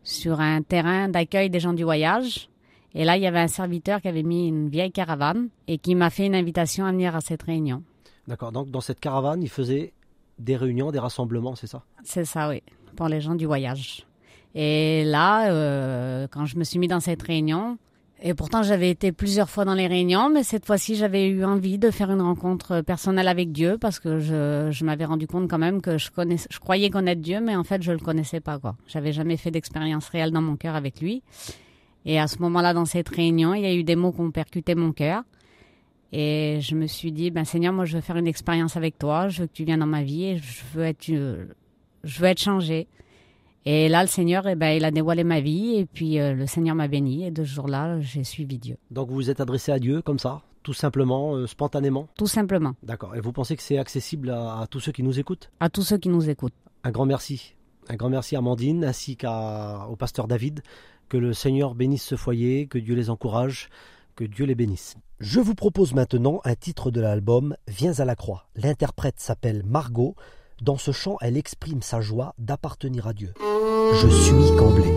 sur 0.03 0.41
un 0.41 0.63
terrain 0.63 1.11
d'accueil 1.11 1.51
des 1.51 1.61
gens 1.61 1.75
du 1.75 1.85
voyage. 1.85 2.49
Et 2.95 3.05
là, 3.05 3.19
il 3.19 3.23
y 3.23 3.27
avait 3.27 3.41
un 3.41 3.49
serviteur 3.49 4.01
qui 4.01 4.09
avait 4.09 4.23
mis 4.23 4.49
une 4.49 4.71
vieille 4.71 4.93
caravane 4.93 5.51
et 5.69 5.77
qui 5.77 5.95
m'a 5.95 6.09
fait 6.09 6.25
une 6.25 6.35
invitation 6.35 6.87
à 6.87 6.93
venir 6.93 7.15
à 7.15 7.21
cette 7.21 7.43
réunion. 7.43 7.83
D'accord. 8.29 8.51
Donc, 8.51 8.71
dans 8.71 8.81
cette 8.81 8.99
caravane, 8.99 9.43
il 9.43 9.51
faisait 9.51 9.93
des 10.39 10.57
réunions, 10.57 10.91
des 10.91 10.99
rassemblements, 10.99 11.55
c'est 11.55 11.67
ça? 11.67 11.83
C'est 12.03 12.25
ça, 12.25 12.49
oui, 12.49 12.63
pour 12.97 13.09
les 13.09 13.21
gens 13.21 13.35
du 13.35 13.45
voyage. 13.45 14.07
Et 14.55 15.05
là, 15.05 15.51
euh, 15.51 16.29
quand 16.31 16.47
je 16.47 16.57
me 16.57 16.65
suis 16.65 16.79
mis 16.79 16.89
dans 16.89 17.01
cette 17.01 17.23
réunion, 17.23 17.77
et 18.23 18.35
pourtant 18.35 18.63
j'avais 18.63 18.91
été 18.91 19.13
plusieurs 19.13 19.49
fois 19.49 19.65
dans 19.65 19.75
les 19.75 19.87
réunions, 19.87 20.29
mais 20.29 20.43
cette 20.43 20.67
fois-ci 20.67 20.95
j'avais 20.95 21.29
eu 21.29 21.45
envie 21.45 21.79
de 21.79 21.91
faire 21.91 22.11
une 22.11 22.21
rencontre 22.21 22.83
personnelle 22.83 23.29
avec 23.29 23.51
Dieu 23.51 23.79
parce 23.79 23.99
que 23.99 24.19
je, 24.19 24.85
m'avais 24.85 25.07
rendu 25.07 25.27
compte 25.27 25.49
quand 25.49 25.59
même 25.59 25.81
que 25.81 25.97
je, 25.97 26.11
croyais 26.61 26.91
connaître 26.91 27.23
Dieu, 27.23 27.41
mais 27.41 27.57
en 27.57 27.65
fait 27.65 27.83
je 27.83 27.93
le 27.93 27.99
connaissais 27.99 28.41
pas 28.41 28.59
quoi. 28.59 28.77
J'avais 28.87 29.13
jamais 29.13 29.37
fait 29.37 29.51
d'expérience 29.51 30.09
réelle 30.09 30.33
dans 30.33 30.43
mon 30.43 30.57
cœur 30.57 30.75
avec 30.75 31.01
lui. 31.01 31.23
Et 32.05 32.19
à 32.19 32.27
ce 32.27 32.39
moment-là, 32.39 32.73
dans 32.73 32.87
cette 32.87 33.09
réunion, 33.11 33.53
il 33.55 33.63
y 33.63 33.67
a 33.67 33.75
eu 33.75 33.85
des 33.85 33.97
mots 33.97 34.13
qui 34.13 34.21
ont 34.21 34.31
percuté 34.31 34.75
mon 34.75 34.93
cœur. 34.93 35.23
Et 36.13 36.59
je 36.61 36.75
me 36.75 36.87
suis 36.87 37.13
dit, 37.13 37.31
ben 37.31 37.45
Seigneur, 37.45 37.73
moi 37.73 37.85
je 37.85 37.97
veux 37.97 38.03
faire 38.03 38.17
une 38.17 38.27
expérience 38.27 38.77
avec 38.77 38.99
toi, 38.99 39.29
je 39.29 39.43
veux 39.43 39.47
que 39.47 39.53
tu 39.53 39.65
viennes 39.65 39.81
dans 39.81 39.87
ma 39.87 40.03
vie 40.03 40.25
et 40.25 40.37
je 40.39 40.63
veux 40.75 40.85
être, 40.85 41.05
je 41.07 42.21
veux 42.21 42.27
être 42.27 42.41
changé. 42.41 42.87
Et 43.67 43.89
là, 43.89 44.03
le 44.03 44.09
Seigneur, 44.09 44.47
eh 44.47 44.55
ben, 44.55 44.71
il 44.71 44.85
a 44.85 44.91
dévoilé 44.91 45.23
ma 45.23 45.41
vie 45.41 45.77
et 45.77 45.85
puis 45.85 46.19
euh, 46.19 46.33
le 46.33 46.47
Seigneur 46.47 46.75
m'a 46.75 46.89
béni 46.89 47.27
et 47.27 47.31
de 47.31 47.45
ce 47.45 47.51
jour-là, 47.55 48.01
j'ai 48.01 48.25
suivi 48.25 48.59
Dieu. 48.59 48.77
Donc 48.91 49.09
vous 49.09 49.17
vous 49.17 49.31
êtes 49.31 49.41
adressé 49.41 49.71
à 49.71 49.79
Dieu 49.79 50.01
comme 50.01 50.19
ça, 50.19 50.43
tout 50.63 50.73
simplement, 50.73 51.35
euh, 51.35 51.47
spontanément? 51.47 52.09
Tout 52.17 52.27
simplement. 52.27 52.75
D'accord. 52.83 53.15
Et 53.17 53.21
vous 53.21 53.33
pensez 53.33 53.57
que 53.57 53.63
c'est 53.63 53.79
accessible 53.79 54.31
à, 54.31 54.67
tous 54.71 54.81
ceux 54.81 54.93
qui 54.93 55.03
nous 55.03 55.19
écoutent? 55.19 55.51
À 55.61 55.69
tous 55.69 55.83
ceux 55.83 55.99
qui 55.99 56.09
nous 56.09 56.31
écoutent. 56.31 56.55
Un 56.85 56.91
grand 56.91 57.05
merci. 57.05 57.55
Un 57.89 57.97
grand 57.97 58.09
merci 58.09 58.35
à 58.35 58.39
Amandine 58.39 58.85
ainsi 58.85 59.17
qu'au 59.17 59.97
pasteur 59.99 60.27
David. 60.27 60.63
Que 61.09 61.19
le 61.19 61.33
Seigneur 61.33 61.75
bénisse 61.75 62.05
ce 62.05 62.15
foyer, 62.15 62.67
que 62.67 62.79
Dieu 62.79 62.95
les 62.95 63.11
encourage, 63.11 63.69
que 64.17 64.25
Dieu 64.25 64.47
les 64.47 64.55
bénisse. 64.55 64.97
Je 65.19 65.41
vous 65.41 65.55
propose 65.55 65.93
maintenant 65.93 66.41
un 66.45 66.55
titre 66.55 66.91
de 66.91 67.01
l'album 67.01 67.57
Viens 67.69 67.99
à 67.99 68.05
la 68.05 68.15
croix. 68.15 68.47
L'interprète 68.55 69.19
s'appelle 69.19 69.63
Margot. 69.67 70.15
Dans 70.63 70.77
ce 70.77 70.93
chant, 70.93 71.17
elle 71.21 71.37
exprime 71.37 71.83
sa 71.83 72.01
joie 72.01 72.35
d'appartenir 72.39 73.07
à 73.07 73.13
Dieu. 73.13 73.35
Je 73.93 74.09
suis 74.09 74.57
comblé. 74.57 74.95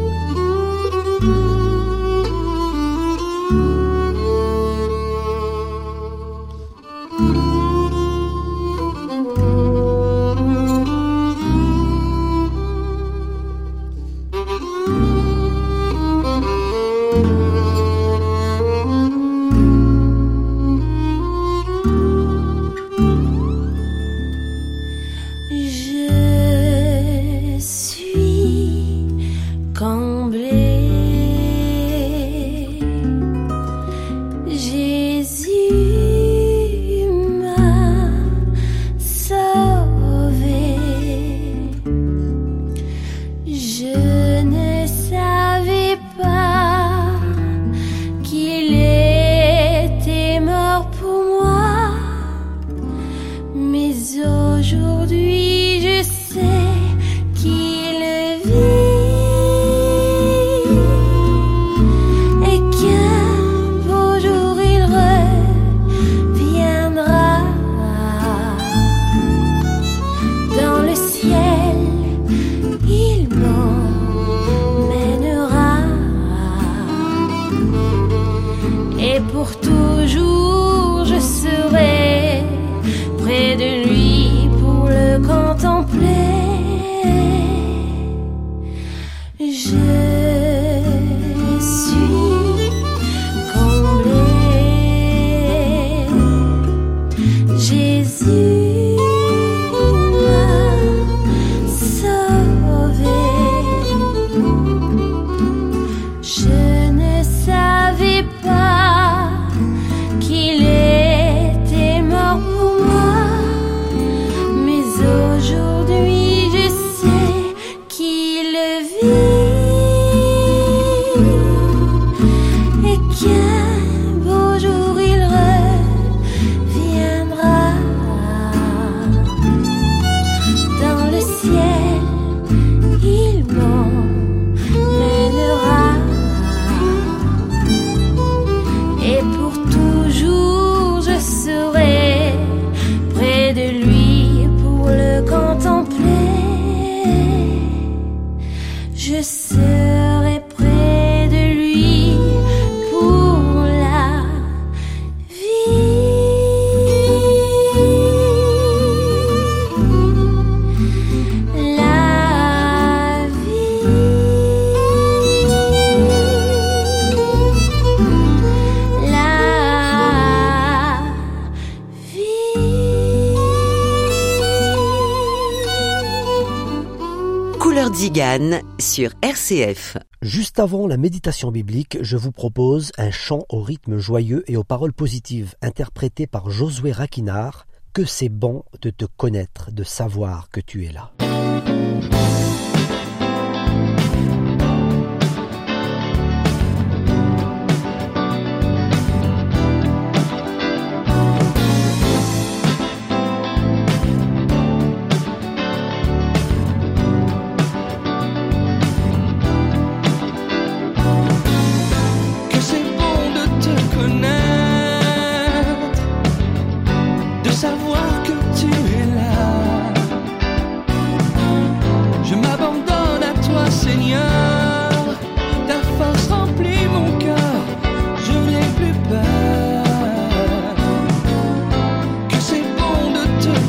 Sur 178.80 179.12
RCF. 179.22 179.98
Juste 180.24 180.58
avant 180.58 180.88
la 180.88 180.98
méditation 180.98 181.52
biblique, 181.52 182.00
je 182.02 182.18
vous 182.18 182.32
propose 182.32 182.92
un 182.98 183.12
chant 183.12 183.46
au 183.50 183.62
rythme 183.62 184.00
joyeux 184.00 184.44
et 184.48 184.58
aux 184.58 184.64
paroles 184.64 184.92
positives 184.92 185.54
interprété 185.62 186.26
par 186.26 186.50
Josué 186.50 186.92
Raquinard. 186.92 187.68
Que 187.94 188.06
c'est 188.06 188.30
bon 188.30 188.64
de 188.82 188.90
te 188.90 189.06
connaître, 189.06 189.72
de 189.72 189.84
savoir 189.84 190.50
que 190.50 190.62
tu 190.62 190.84
es 190.86 190.92
là. 190.92 191.12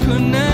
Couleur 0.04 0.53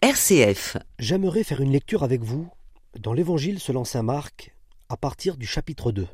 RCF. 0.00 0.76
J'aimerais 1.00 1.42
faire 1.42 1.60
une 1.60 1.72
lecture 1.72 2.04
avec 2.04 2.22
vous 2.22 2.48
dans 2.96 3.14
l'Évangile 3.14 3.58
selon 3.58 3.84
saint 3.84 4.04
Marc 4.04 4.54
à 4.88 4.96
partir 4.96 5.36
du 5.36 5.44
chapitre 5.44 5.90
2. 5.90 6.06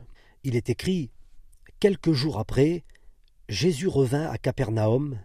Il 0.45 0.57
est 0.57 0.71
écrit 0.71 1.11
Quelques 1.81 2.13
jours 2.13 2.39
après, 2.39 2.85
Jésus 3.51 3.89
revint 3.89 4.25
à 4.25 4.39
Capernaum 4.39 5.19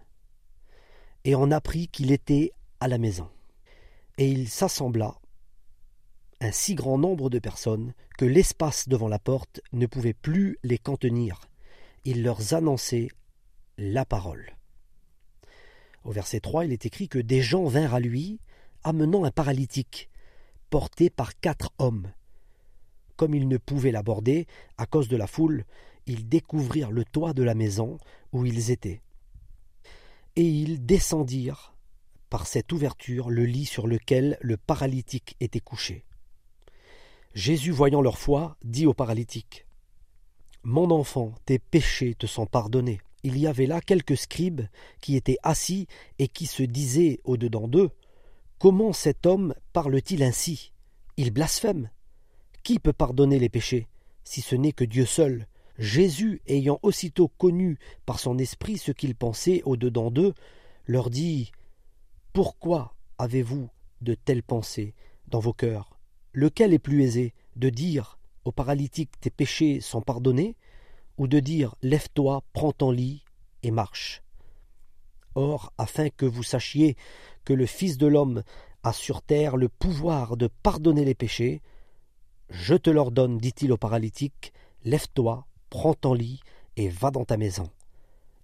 et 1.23 1.35
en 1.35 1.49
apprit 1.51 1.87
qu'il 1.87 2.11
était 2.11 2.51
à 2.81 2.89
la 2.89 2.97
maison. 2.97 3.29
Et 4.17 4.27
il 4.27 4.49
s'assembla 4.49 5.15
un 6.41 6.51
si 6.51 6.75
grand 6.75 6.97
nombre 6.97 7.29
de 7.29 7.39
personnes 7.39 7.93
que 8.17 8.25
l'espace 8.25 8.89
devant 8.89 9.07
la 9.07 9.19
porte 9.19 9.61
ne 9.71 9.85
pouvait 9.85 10.13
plus 10.13 10.57
les 10.63 10.77
contenir. 10.77 11.39
Il 12.03 12.23
leur 12.23 12.53
annonçait 12.53 13.07
la 13.77 14.03
parole. 14.03 14.56
Au 16.07 16.11
verset 16.11 16.39
3, 16.39 16.63
il 16.63 16.71
est 16.71 16.85
écrit 16.85 17.09
que 17.09 17.19
des 17.19 17.41
gens 17.41 17.65
vinrent 17.65 17.93
à 17.93 17.99
lui, 17.99 18.39
amenant 18.85 19.25
un 19.25 19.29
paralytique, 19.29 20.09
porté 20.69 21.09
par 21.09 21.37
quatre 21.37 21.73
hommes. 21.79 22.13
Comme 23.17 23.35
ils 23.35 23.49
ne 23.49 23.57
pouvaient 23.57 23.91
l'aborder, 23.91 24.47
à 24.77 24.85
cause 24.85 25.09
de 25.09 25.17
la 25.17 25.27
foule, 25.27 25.65
ils 26.05 26.29
découvrirent 26.29 26.91
le 26.91 27.03
toit 27.03 27.33
de 27.33 27.43
la 27.43 27.55
maison 27.55 27.97
où 28.31 28.45
ils 28.45 28.71
étaient. 28.71 29.01
Et 30.37 30.47
ils 30.47 30.85
descendirent 30.85 31.75
par 32.29 32.47
cette 32.47 32.71
ouverture 32.71 33.29
le 33.29 33.43
lit 33.43 33.65
sur 33.65 33.85
lequel 33.85 34.37
le 34.39 34.55
paralytique 34.55 35.35
était 35.41 35.59
couché. 35.59 36.05
Jésus, 37.33 37.71
voyant 37.71 38.01
leur 38.01 38.17
foi, 38.17 38.55
dit 38.63 38.85
au 38.85 38.93
paralytique 38.93 39.67
Mon 40.63 40.89
enfant, 40.89 41.35
tes 41.43 41.59
péchés 41.59 42.15
te 42.15 42.27
sont 42.27 42.45
pardonnés 42.45 43.01
il 43.27 43.37
y 43.37 43.45
avait 43.45 43.65
là 43.65 43.81
quelques 43.81 44.15
scribes 44.15 44.61
qui 45.01 45.17
étaient 45.17 45.37
assis 45.43 45.87
et 46.17 46.29
qui 46.29 46.45
se 46.45 46.63
disaient 46.63 47.19
au-dedans 47.25 47.67
d'eux 47.67 47.91
Comment 48.57 48.93
cet 48.93 49.25
homme 49.25 49.53
parle-t-il 49.73 50.23
ainsi? 50.23 50.71
Il 51.17 51.31
blasphème. 51.31 51.91
Qui 52.63 52.79
peut 52.79 52.93
pardonner 52.93 53.37
les 53.37 53.49
péchés, 53.49 53.87
si 54.23 54.41
ce 54.41 54.55
n'est 54.55 54.71
que 54.71 54.83
Dieu 54.83 55.05
seul? 55.05 55.45
Jésus, 55.77 56.41
ayant 56.47 56.79
aussitôt 56.81 57.27
connu 57.27 57.77
par 58.05 58.19
son 58.19 58.39
esprit 58.39 58.77
ce 58.77 58.91
qu'ils 58.91 59.15
pensaient 59.15 59.61
au-dedans 59.65 60.09
d'eux, 60.09 60.33
leur 60.85 61.09
dit 61.09 61.51
Pourquoi 62.33 62.95
avez-vous 63.19 63.69
de 64.01 64.15
telles 64.15 64.41
pensées 64.41 64.95
dans 65.27 65.39
vos 65.39 65.53
cœurs? 65.53 65.99
Lequel 66.33 66.73
est 66.73 66.79
plus 66.79 67.03
aisé 67.03 67.33
de 67.57 67.69
dire 67.69 68.17
au 68.43 68.51
paralytique 68.51 69.19
Tes 69.19 69.29
péchés 69.29 69.81
sont 69.81 70.01
pardonnés 70.01 70.55
ou 71.17 71.27
de 71.27 71.39
dire 71.39 71.75
Lève-toi, 71.81 72.43
prends 72.53 72.71
ton 72.71 72.91
lit 72.91 73.23
et 73.63 73.71
marche. 73.71 74.23
Or, 75.35 75.71
afin 75.77 76.09
que 76.09 76.25
vous 76.25 76.43
sachiez 76.43 76.95
que 77.45 77.53
le 77.53 77.65
Fils 77.65 77.97
de 77.97 78.07
l'homme 78.07 78.43
a 78.83 78.93
sur 78.93 79.21
terre 79.21 79.57
le 79.57 79.69
pouvoir 79.69 80.37
de 80.37 80.47
pardonner 80.47 81.05
les 81.05 81.15
péchés, 81.15 81.61
je 82.49 82.75
te 82.75 82.89
l'ordonne, 82.89 83.37
dit-il 83.37 83.71
au 83.71 83.77
paralytique, 83.77 84.53
lève-toi, 84.83 85.45
prends 85.69 85.93
ton 85.93 86.13
lit 86.13 86.39
et 86.75 86.89
va 86.89 87.11
dans 87.11 87.25
ta 87.25 87.37
maison. 87.37 87.69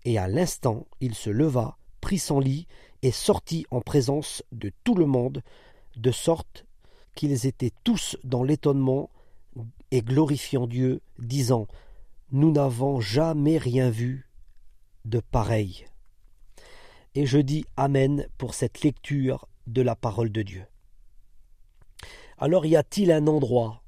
Et 0.05 0.17
à 0.17 0.27
l'instant, 0.27 0.85
il 0.99 1.15
se 1.15 1.29
leva, 1.29 1.77
prit 2.01 2.19
son 2.19 2.39
lit 2.39 2.67
et 3.01 3.11
sortit 3.11 3.65
en 3.71 3.81
présence 3.81 4.43
de 4.51 4.71
tout 4.83 4.95
le 4.95 5.05
monde, 5.05 5.41
de 5.95 6.11
sorte 6.11 6.65
qu'ils 7.15 7.45
étaient 7.45 7.71
tous 7.83 8.17
dans 8.23 8.43
l'étonnement 8.43 9.09
et 9.91 10.01
glorifiant 10.01 10.67
Dieu, 10.67 11.01
disant 11.19 11.67
Nous 12.35 12.51
n'avons 12.51 12.99
jamais 12.99 13.59
rien 13.59 13.91
vu 13.91 14.27
de 15.05 15.19
pareil. 15.19 15.85
Et 17.13 17.27
je 17.27 17.37
dis 17.37 17.63
Amen 17.77 18.27
pour 18.39 18.55
cette 18.55 18.81
lecture 18.81 19.47
de 19.67 19.83
la 19.83 19.95
parole 19.95 20.31
de 20.31 20.41
Dieu. 20.41 20.65
Alors 22.39 22.65
y 22.65 22.75
a-t-il 22.75 23.11
un 23.11 23.27
endroit 23.27 23.83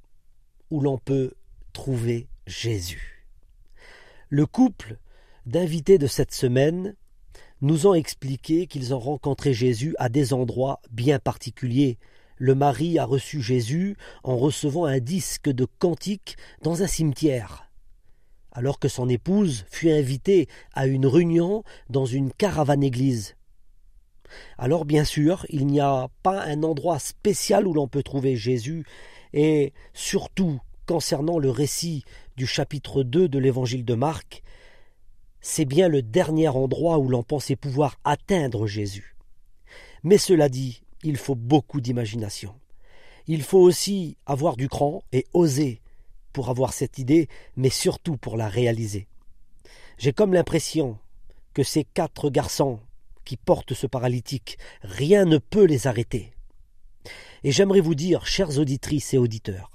où 0.70 0.80
l'on 0.80 1.00
peut 1.00 1.34
trouver 1.74 2.28
Jésus? 2.46 3.26
Le 4.30 4.46
couple 4.46 5.00
d'invités 5.48 5.98
de 5.98 6.06
cette 6.06 6.34
semaine 6.34 6.96
nous 7.62 7.88
ont 7.88 7.96
expliqué 7.96 8.68
qu'ils 8.68 8.94
ont 8.94 9.00
rencontré 9.00 9.56
Jésus 9.56 9.96
à 9.98 10.08
des 10.08 10.34
endroits 10.34 10.82
bien 10.92 11.18
particuliers. 11.18 11.98
Le 12.38 12.54
mari 12.54 13.00
a 13.00 13.06
reçu 13.06 13.42
Jésus 13.42 13.98
en 14.24 14.38
recevant 14.38 14.86
un 14.86 15.00
disque 15.00 15.50
de 15.50 15.66
cantique 15.66 16.38
dans 16.62 16.84
un 16.84 16.88
cimetière, 16.88 17.65
alors 18.56 18.80
que 18.80 18.88
son 18.88 19.10
épouse 19.10 19.66
fut 19.70 19.92
invitée 19.92 20.48
à 20.74 20.88
une 20.88 21.06
réunion 21.06 21.64
dans 21.90 22.06
une 22.06 22.32
caravane 22.32 22.84
église. 22.84 23.36
Alors 24.58 24.86
bien 24.86 25.04
sûr, 25.04 25.46
il 25.50 25.68
n'y 25.68 25.82
a 25.82 26.08
pas 26.24 26.42
un 26.46 26.64
endroit 26.64 26.98
spécial 26.98 27.68
où 27.68 27.74
l'on 27.74 27.90
peut 27.90 28.02
trouver 28.02 28.38
Jésus, 28.38 28.86
et 29.34 29.74
surtout 29.94 30.62
concernant 30.88 31.38
le 31.38 31.50
récit 31.50 32.06
du 32.38 32.48
chapitre 32.48 33.04
2 33.04 33.28
de 33.28 33.40
l'évangile 33.40 33.84
de 33.84 33.94
Marc, 33.94 34.42
c'est 35.42 35.66
bien 35.66 35.90
le 35.90 36.02
dernier 36.02 36.48
endroit 36.48 36.98
où 36.98 37.10
l'on 37.10 37.24
pensait 37.24 37.58
pouvoir 37.58 37.98
atteindre 38.06 38.68
Jésus. 38.68 39.18
Mais 40.04 40.18
cela 40.18 40.48
dit, 40.48 40.82
il 41.04 41.18
faut 41.18 41.36
beaucoup 41.36 41.82
d'imagination. 41.82 42.56
Il 43.28 43.44
faut 43.44 43.60
aussi 43.60 44.18
avoir 44.26 44.56
du 44.56 44.70
cran 44.70 45.04
et 45.12 45.26
oser 45.34 45.82
pour 46.36 46.50
avoir 46.50 46.74
cette 46.74 47.00
idée, 47.00 47.30
mais 47.56 47.70
surtout 47.70 48.18
pour 48.18 48.36
la 48.36 48.50
réaliser. 48.50 49.08
J'ai 49.98 50.12
comme 50.12 50.34
l'impression 50.34 50.98
que 51.54 51.64
ces 51.64 51.86
quatre 51.86 52.30
garçons 52.30 52.82
qui 53.24 53.38
portent 53.38 53.74
ce 53.74 53.88
paralytique, 53.88 54.58
rien 54.82 55.24
ne 55.24 55.38
peut 55.38 55.64
les 55.64 55.88
arrêter. 55.88 56.34
Et 57.46 57.54
j'aimerais 57.54 57.80
vous 57.80 57.96
dire, 57.96 58.28
chères 58.28 58.60
auditrices 58.60 59.14
et 59.14 59.18
auditeurs, 59.18 59.72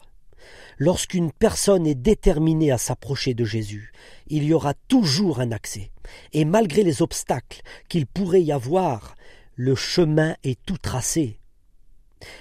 Lorsqu'une 0.77 1.31
personne 1.33 1.87
est 1.87 1.94
déterminée 1.94 2.73
à 2.73 2.79
s'approcher 2.79 3.35
de 3.35 3.44
Jésus, 3.44 3.92
il 4.29 4.44
y 4.44 4.55
aura 4.55 4.73
toujours 4.88 5.40
un 5.40 5.53
accès. 5.53 5.90
Et 6.33 6.46
malgré 6.46 6.83
les 6.83 7.03
obstacles 7.03 7.61
qu'il 7.88 8.07
pourrait 8.07 8.42
y 8.42 8.51
avoir, 8.51 9.14
le 9.57 9.75
chemin 9.75 10.37
est 10.42 10.59
tout 10.64 10.79
tracé. 10.79 11.38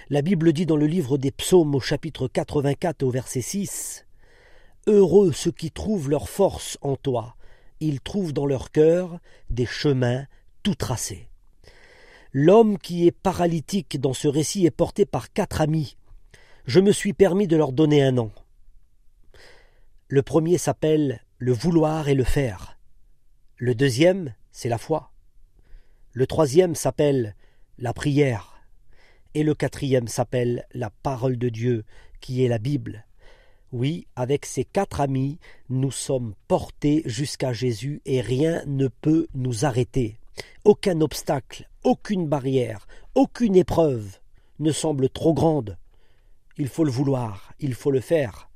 La 0.09 0.21
Bible 0.21 0.53
dit 0.53 0.65
dans 0.65 0.77
le 0.77 0.87
livre 0.87 1.17
des 1.17 1.31
psaumes 1.31 1.75
au 1.75 1.81
chapitre 1.81 2.29
84 2.29 3.03
au 3.03 3.11
verset 3.11 3.41
6 3.41 4.05
Heureux 4.87 5.31
ceux 5.31 5.51
qui 5.51 5.71
trouvent 5.71 6.09
leur 6.09 6.29
force 6.29 6.77
en 6.81 6.95
toi, 6.95 7.35
ils 7.79 8.01
trouvent 8.01 8.33
dans 8.33 8.45
leur 8.45 8.71
cœur 8.71 9.19
des 9.49 9.65
chemins 9.65 10.25
tout 10.63 10.75
tracés. 10.75 11.27
L'homme 12.31 12.77
qui 12.77 13.07
est 13.07 13.11
paralytique 13.11 13.99
dans 13.99 14.13
ce 14.13 14.27
récit 14.27 14.65
est 14.65 14.71
porté 14.71 15.05
par 15.05 15.31
quatre 15.31 15.61
amis 15.61 15.97
je 16.69 16.79
me 16.79 16.91
suis 16.91 17.13
permis 17.13 17.47
de 17.47 17.57
leur 17.57 17.71
donner 17.71 18.03
un 18.03 18.11
nom. 18.11 18.31
Le 20.07 20.21
premier 20.21 20.59
s'appelle 20.59 21.25
le 21.39 21.51
vouloir 21.51 22.09
et 22.09 22.13
le 22.13 22.23
faire. 22.23 22.77
Le 23.57 23.73
deuxième, 23.73 24.35
c'est 24.51 24.69
la 24.69 24.77
foi. 24.77 25.11
Le 26.11 26.27
troisième 26.27 26.75
s'appelle 26.75 27.35
la 27.79 27.91
prière. 27.91 28.61
Et 29.33 29.41
le 29.41 29.55
quatrième 29.55 30.07
s'appelle 30.07 30.67
la 30.71 30.91
parole 30.91 31.39
de 31.39 31.49
Dieu, 31.49 31.85
qui 32.21 32.45
est 32.45 32.47
la 32.47 32.59
Bible. 32.59 33.07
Oui, 33.71 34.07
avec 34.15 34.45
ces 34.45 34.65
quatre 34.65 35.01
amis, 35.01 35.37
nous 35.69 35.91
sommes 35.91 36.33
portés 36.47 37.03
jusqu'à 37.05 37.53
Jésus 37.53 38.01
et 38.05 38.21
rien 38.21 38.63
ne 38.65 38.87
peut 38.87 39.27
nous 39.33 39.65
arrêter. 39.65 40.17
Aucun 40.63 41.01
obstacle, 41.01 41.69
aucune 41.83 42.27
barrière, 42.27 42.87
aucune 43.15 43.55
épreuve 43.55 44.19
ne 44.59 44.71
semble 44.71 45.09
trop 45.09 45.33
grande 45.33 45.77
il 46.59 46.67
faut 46.67 46.83
le 46.83 46.91
vouloir, 46.91 47.53
il 47.61 47.73
faut 47.73 47.89
le 47.89 48.01
faire. 48.01 48.49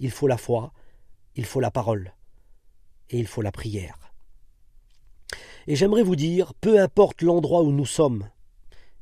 Il 0.00 0.10
faut 0.10 0.26
la 0.26 0.36
foi, 0.36 0.72
il 1.36 1.44
faut 1.44 1.60
la 1.60 1.70
parole, 1.70 2.12
et 3.10 3.18
il 3.20 3.28
faut 3.28 3.42
la 3.42 3.52
prière. 3.52 4.12
Et 5.68 5.76
j'aimerais 5.76 6.02
vous 6.02 6.16
dire, 6.16 6.52
peu 6.54 6.80
importe 6.80 7.22
l'endroit 7.22 7.62
où 7.62 7.70
nous 7.70 7.86
sommes, 7.86 8.28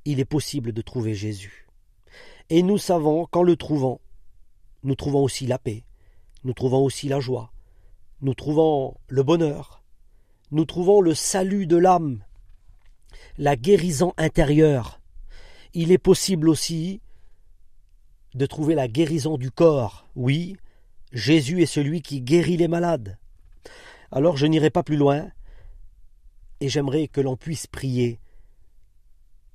il 0.04 0.20
est 0.20 0.26
possible 0.26 0.72
de 0.72 0.82
trouver 0.82 1.14
Jésus. 1.14 1.66
Et 2.50 2.62
nous 2.62 2.76
savons 2.76 3.24
qu'en 3.24 3.42
le 3.42 3.56
trouvant, 3.56 4.02
nous 4.82 4.94
trouvons 4.94 5.22
aussi 5.22 5.46
la 5.46 5.58
paix, 5.58 5.84
nous 6.44 6.52
trouvons 6.52 6.84
aussi 6.84 7.08
la 7.08 7.20
joie, 7.20 7.52
nous 8.20 8.34
trouvons 8.34 8.96
le 9.08 9.22
bonheur, 9.22 9.82
nous 10.50 10.64
trouvons 10.64 11.00
le 11.00 11.14
salut 11.14 11.66
de 11.66 11.76
l'âme, 11.76 12.22
la 13.36 13.56
guérison 13.56 14.14
intérieure. 14.16 15.00
Il 15.74 15.92
est 15.92 15.98
possible 15.98 16.48
aussi 16.48 17.00
de 18.34 18.46
trouver 18.46 18.74
la 18.74 18.88
guérison 18.88 19.36
du 19.36 19.50
corps. 19.50 20.06
Oui, 20.16 20.56
Jésus 21.12 21.62
est 21.62 21.66
celui 21.66 22.02
qui 22.02 22.20
guérit 22.20 22.56
les 22.56 22.68
malades. 22.68 23.18
Alors 24.10 24.36
je 24.36 24.46
n'irai 24.46 24.70
pas 24.70 24.82
plus 24.82 24.96
loin, 24.96 25.30
et 26.60 26.68
j'aimerais 26.68 27.08
que 27.08 27.20
l'on 27.20 27.36
puisse 27.36 27.66
prier. 27.66 28.20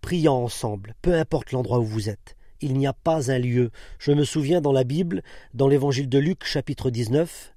Prions 0.02 0.44
ensemble, 0.44 0.96
peu 1.02 1.16
importe 1.16 1.52
l'endroit 1.52 1.80
où 1.80 1.86
vous 1.86 2.10
êtes. 2.10 2.36
Il 2.64 2.78
n'y 2.78 2.88
a 2.88 2.94
pas 2.94 3.30
un 3.30 3.40
lieu. 3.40 3.72
Je 4.00 4.14
me 4.14 4.24
souviens 4.24 4.62
dans 4.62 4.72
la 4.72 4.86
Bible, 4.86 5.22
dans 5.54 5.68
l'évangile 5.68 6.08
de 6.08 6.18
Luc 6.18 6.46
chapitre 6.46 6.92
19, 6.92 7.54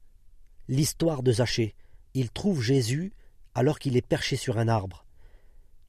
l'histoire 0.66 1.22
de 1.22 1.30
Zachée. 1.30 1.76
Il 2.14 2.30
trouve 2.30 2.60
Jésus 2.60 3.12
alors 3.54 3.78
qu'il 3.78 3.96
est 3.96 4.04
perché 4.04 4.34
sur 4.34 4.58
un 4.58 4.66
arbre. 4.66 5.06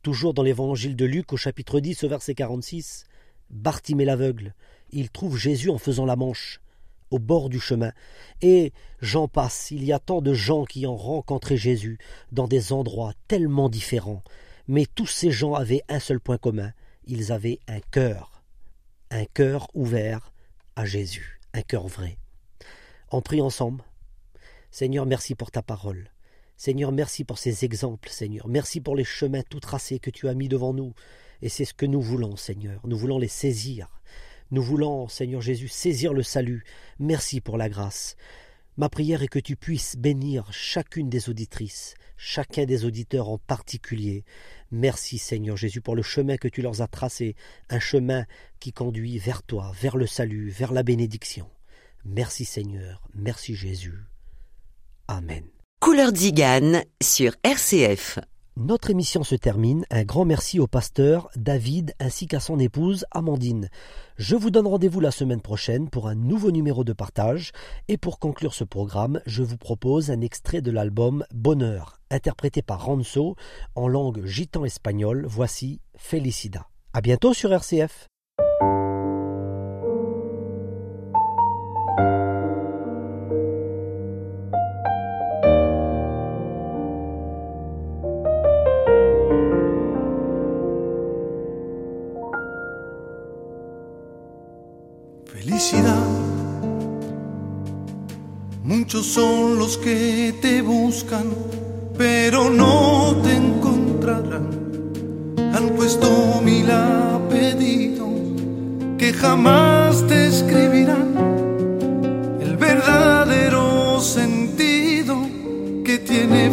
Toujours 0.03 0.35
dans 0.35 0.43
l'évangile 0.43 0.95
de 0.95 1.05
Luc 1.05 1.33
au 1.33 1.37
chapitre 1.37 1.79
10 1.79 2.03
au 2.03 2.09
verset 2.09 2.35
46, 2.35 3.05
Bartimée 3.49 4.05
l'aveugle 4.05 4.53
il 4.91 5.09
trouve 5.09 5.35
Jésus 5.35 5.71
en 5.71 5.79
faisant 5.79 6.05
la 6.05 6.15
manche, 6.15 6.61
au 7.09 7.17
bord 7.17 7.49
du 7.49 7.59
chemin. 7.59 7.91
Et 8.43 8.71
j'en 9.01 9.27
passe, 9.27 9.71
il 9.71 9.83
y 9.83 9.91
a 9.91 9.99
tant 9.99 10.21
de 10.21 10.33
gens 10.33 10.65
qui 10.65 10.85
ont 10.85 10.95
rencontré 10.95 11.57
Jésus 11.57 11.97
dans 12.31 12.47
des 12.47 12.71
endroits 12.71 13.13
tellement 13.27 13.67
différents, 13.67 14.23
mais 14.67 14.85
tous 14.85 15.07
ces 15.07 15.31
gens 15.31 15.55
avaient 15.55 15.81
un 15.89 15.99
seul 15.99 16.19
point 16.19 16.37
commun, 16.37 16.71
ils 17.07 17.31
avaient 17.31 17.59
un 17.67 17.79
cœur, 17.91 18.36
un 19.11 19.25
cœur 19.25 19.67
ouvert 19.73 20.33
à 20.75 20.85
Jésus, 20.85 21.39
un 21.53 21.61
cœur 21.61 21.87
vrai. 21.87 22.17
On 23.11 23.21
prie 23.21 23.41
ensemble. 23.41 23.83
Seigneur, 24.71 25.05
merci 25.05 25.33
pour 25.33 25.51
ta 25.51 25.61
parole. 25.61 26.09
Seigneur, 26.57 26.91
merci 26.91 27.23
pour 27.23 27.37
ces 27.37 27.65
exemples, 27.65 28.09
Seigneur. 28.09 28.47
Merci 28.47 28.81
pour 28.81 28.95
les 28.95 29.03
chemins 29.03 29.43
tout 29.43 29.59
tracés 29.59 29.99
que 29.99 30.09
tu 30.09 30.27
as 30.27 30.33
mis 30.33 30.49
devant 30.49 30.73
nous. 30.73 30.93
Et 31.41 31.49
c'est 31.49 31.65
ce 31.65 31.73
que 31.73 31.85
nous 31.85 32.01
voulons, 32.01 32.35
Seigneur. 32.35 32.81
Nous 32.85 32.97
voulons 32.97 33.19
les 33.19 33.27
saisir. 33.27 33.89
Nous 34.51 34.63
voulons, 34.63 35.07
Seigneur 35.07 35.41
Jésus, 35.41 35.67
saisir 35.67 36.13
le 36.13 36.23
salut. 36.23 36.65
Merci 36.99 37.41
pour 37.41 37.57
la 37.57 37.69
grâce. 37.69 38.17
Ma 38.77 38.89
prière 38.89 39.23
est 39.23 39.27
que 39.27 39.39
tu 39.39 39.55
puisses 39.55 39.95
bénir 39.97 40.53
chacune 40.53 41.09
des 41.09 41.29
auditrices, 41.29 41.95
chacun 42.15 42.65
des 42.65 42.85
auditeurs 42.85 43.27
en 43.27 43.39
particulier. 43.39 44.23
Merci 44.71 45.17
Seigneur 45.17 45.57
Jésus 45.57 45.81
pour 45.81 45.95
le 45.95 46.03
chemin 46.03 46.37
que 46.37 46.47
tu 46.47 46.61
leur 46.61 46.79
as 46.81 46.87
tracé, 46.87 47.35
un 47.69 47.79
chemin 47.79 48.25
qui 48.59 48.73
conduit 48.73 49.17
vers 49.17 49.41
toi, 49.41 49.71
vers 49.81 49.97
le 49.97 50.05
salut, 50.05 50.49
vers 50.49 50.73
la 50.73 50.83
bénédiction. 50.83 51.49
Merci 52.05 52.45
Seigneur, 52.45 53.01
merci 53.15 53.55
Jésus. 53.55 53.97
Amen. 55.07 55.43
Couleur 55.79 56.15
Zigane 56.15 56.83
sur 57.01 57.33
RCF. 57.43 58.19
Notre 58.59 58.89
émission 58.89 59.23
se 59.23 59.35
termine. 59.35 59.85
Un 59.91 60.03
grand 60.03 60.25
merci 60.25 60.59
au 60.59 60.65
pasteur 60.65 61.29
David 61.35 61.93
ainsi 61.99 62.25
qu'à 62.25 62.39
son 62.39 62.57
épouse 62.57 63.05
Amandine. 63.11 63.69
Je 64.17 64.35
vous 64.35 64.49
donne 64.49 64.65
rendez-vous 64.65 64.99
la 64.99 65.11
semaine 65.11 65.41
prochaine 65.41 65.91
pour 65.91 66.07
un 66.07 66.15
nouveau 66.15 66.49
numéro 66.49 66.83
de 66.83 66.91
partage. 66.91 67.51
Et 67.87 67.97
pour 67.97 68.17
conclure 68.17 68.55
ce 68.55 68.63
programme, 68.63 69.21
je 69.27 69.43
vous 69.43 69.57
propose 69.57 70.09
un 70.09 70.21
extrait 70.21 70.61
de 70.61 70.71
l'album 70.71 71.23
Bonheur, 71.31 71.99
interprété 72.09 72.63
par 72.63 72.83
Ranso 72.83 73.35
en 73.75 73.87
langue 73.87 74.25
gitan-espagnole. 74.25 75.27
Voici 75.27 75.79
Felicida. 75.95 76.65
À 76.93 77.01
bientôt 77.01 77.35
sur 77.35 77.53
RCF. 77.53 78.07
Muchos 98.87 99.07
son 99.07 99.59
los 99.59 99.77
que 99.77 100.33
te 100.41 100.61
buscan, 100.61 101.25
pero 101.97 102.49
no 102.49 103.17
te 103.21 103.33
encontrarán. 103.35 104.47
Han 105.53 105.71
puesto 105.75 106.41
mil 106.41 106.71
apellidos 106.71 108.07
que 108.97 109.11
jamás 109.11 110.07
te 110.07 110.27
escribirán 110.27 111.13
el 112.39 112.55
verdadero 112.55 113.99
sentido 113.99 115.17
que 115.83 115.97
tiene 115.97 116.49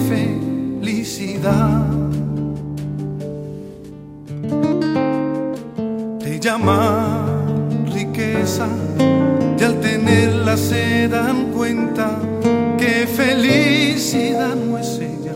felicidad. 0.80 1.83
Se 10.56 11.08
dan 11.08 11.52
cuenta 11.52 12.18
que 12.78 13.06
felicidad 13.06 14.54
no 14.54 14.78
es 14.78 15.00
ella. 15.00 15.34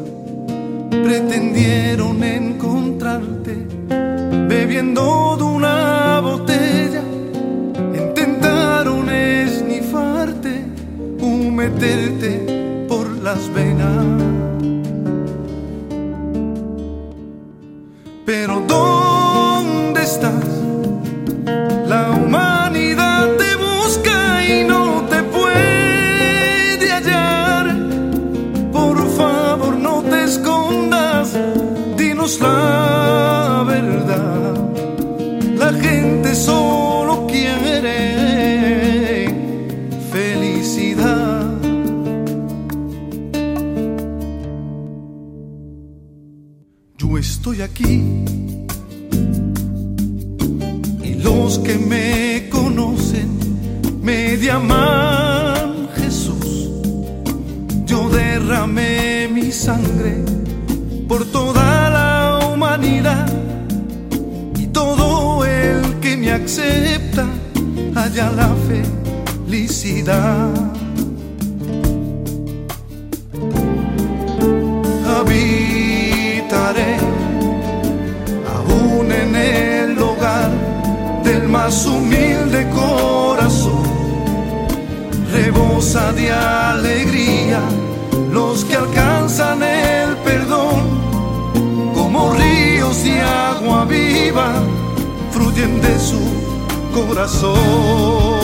Pretendieron 0.91 2.23
encontrarte 2.23 3.57
bebiendo 4.49 5.37
de 5.37 5.45
una 5.45 6.21
botella. 6.21 7.03
Intentaron 7.95 9.11
esnifarte, 9.11 10.65
meterte 11.53 12.87
por 12.89 13.09
las 13.19 13.53
venas. 13.53 14.38
Y 47.81 48.25
los 51.23 51.61
que 51.61 51.79
me 51.79 52.49
conocen 52.51 53.39
me 54.03 54.37
llaman 54.37 55.89
Jesús. 55.95 56.71
Yo 57.87 58.09
derramé 58.09 59.29
mi 59.33 59.53
sangre 59.53 60.25
por 61.07 61.25
toda 61.27 61.89
la 61.91 62.41
humanidad 62.53 63.29
y 64.59 64.67
todo 64.67 65.45
el 65.45 66.01
que 66.01 66.17
me 66.17 66.33
acepta 66.33 67.29
haya 67.95 68.33
la 68.33 68.53
felicidad. 69.47 70.51
Habitaré 75.07 77.08
más 81.69 81.85
humilde 81.85 82.67
corazón. 82.71 83.83
Rebosa 85.31 86.13
de 86.13 86.33
alegría 86.33 87.61
los 88.33 88.65
que 88.65 88.75
alcanzan 88.75 89.63
el 89.63 90.17
perdón, 90.29 90.81
como 91.95 92.33
ríos 92.33 93.05
de 93.05 93.21
agua 93.21 93.85
viva 93.85 94.51
fluyen 95.31 95.83
de 95.83 95.99
su 95.99 96.23
corazón. 96.95 98.38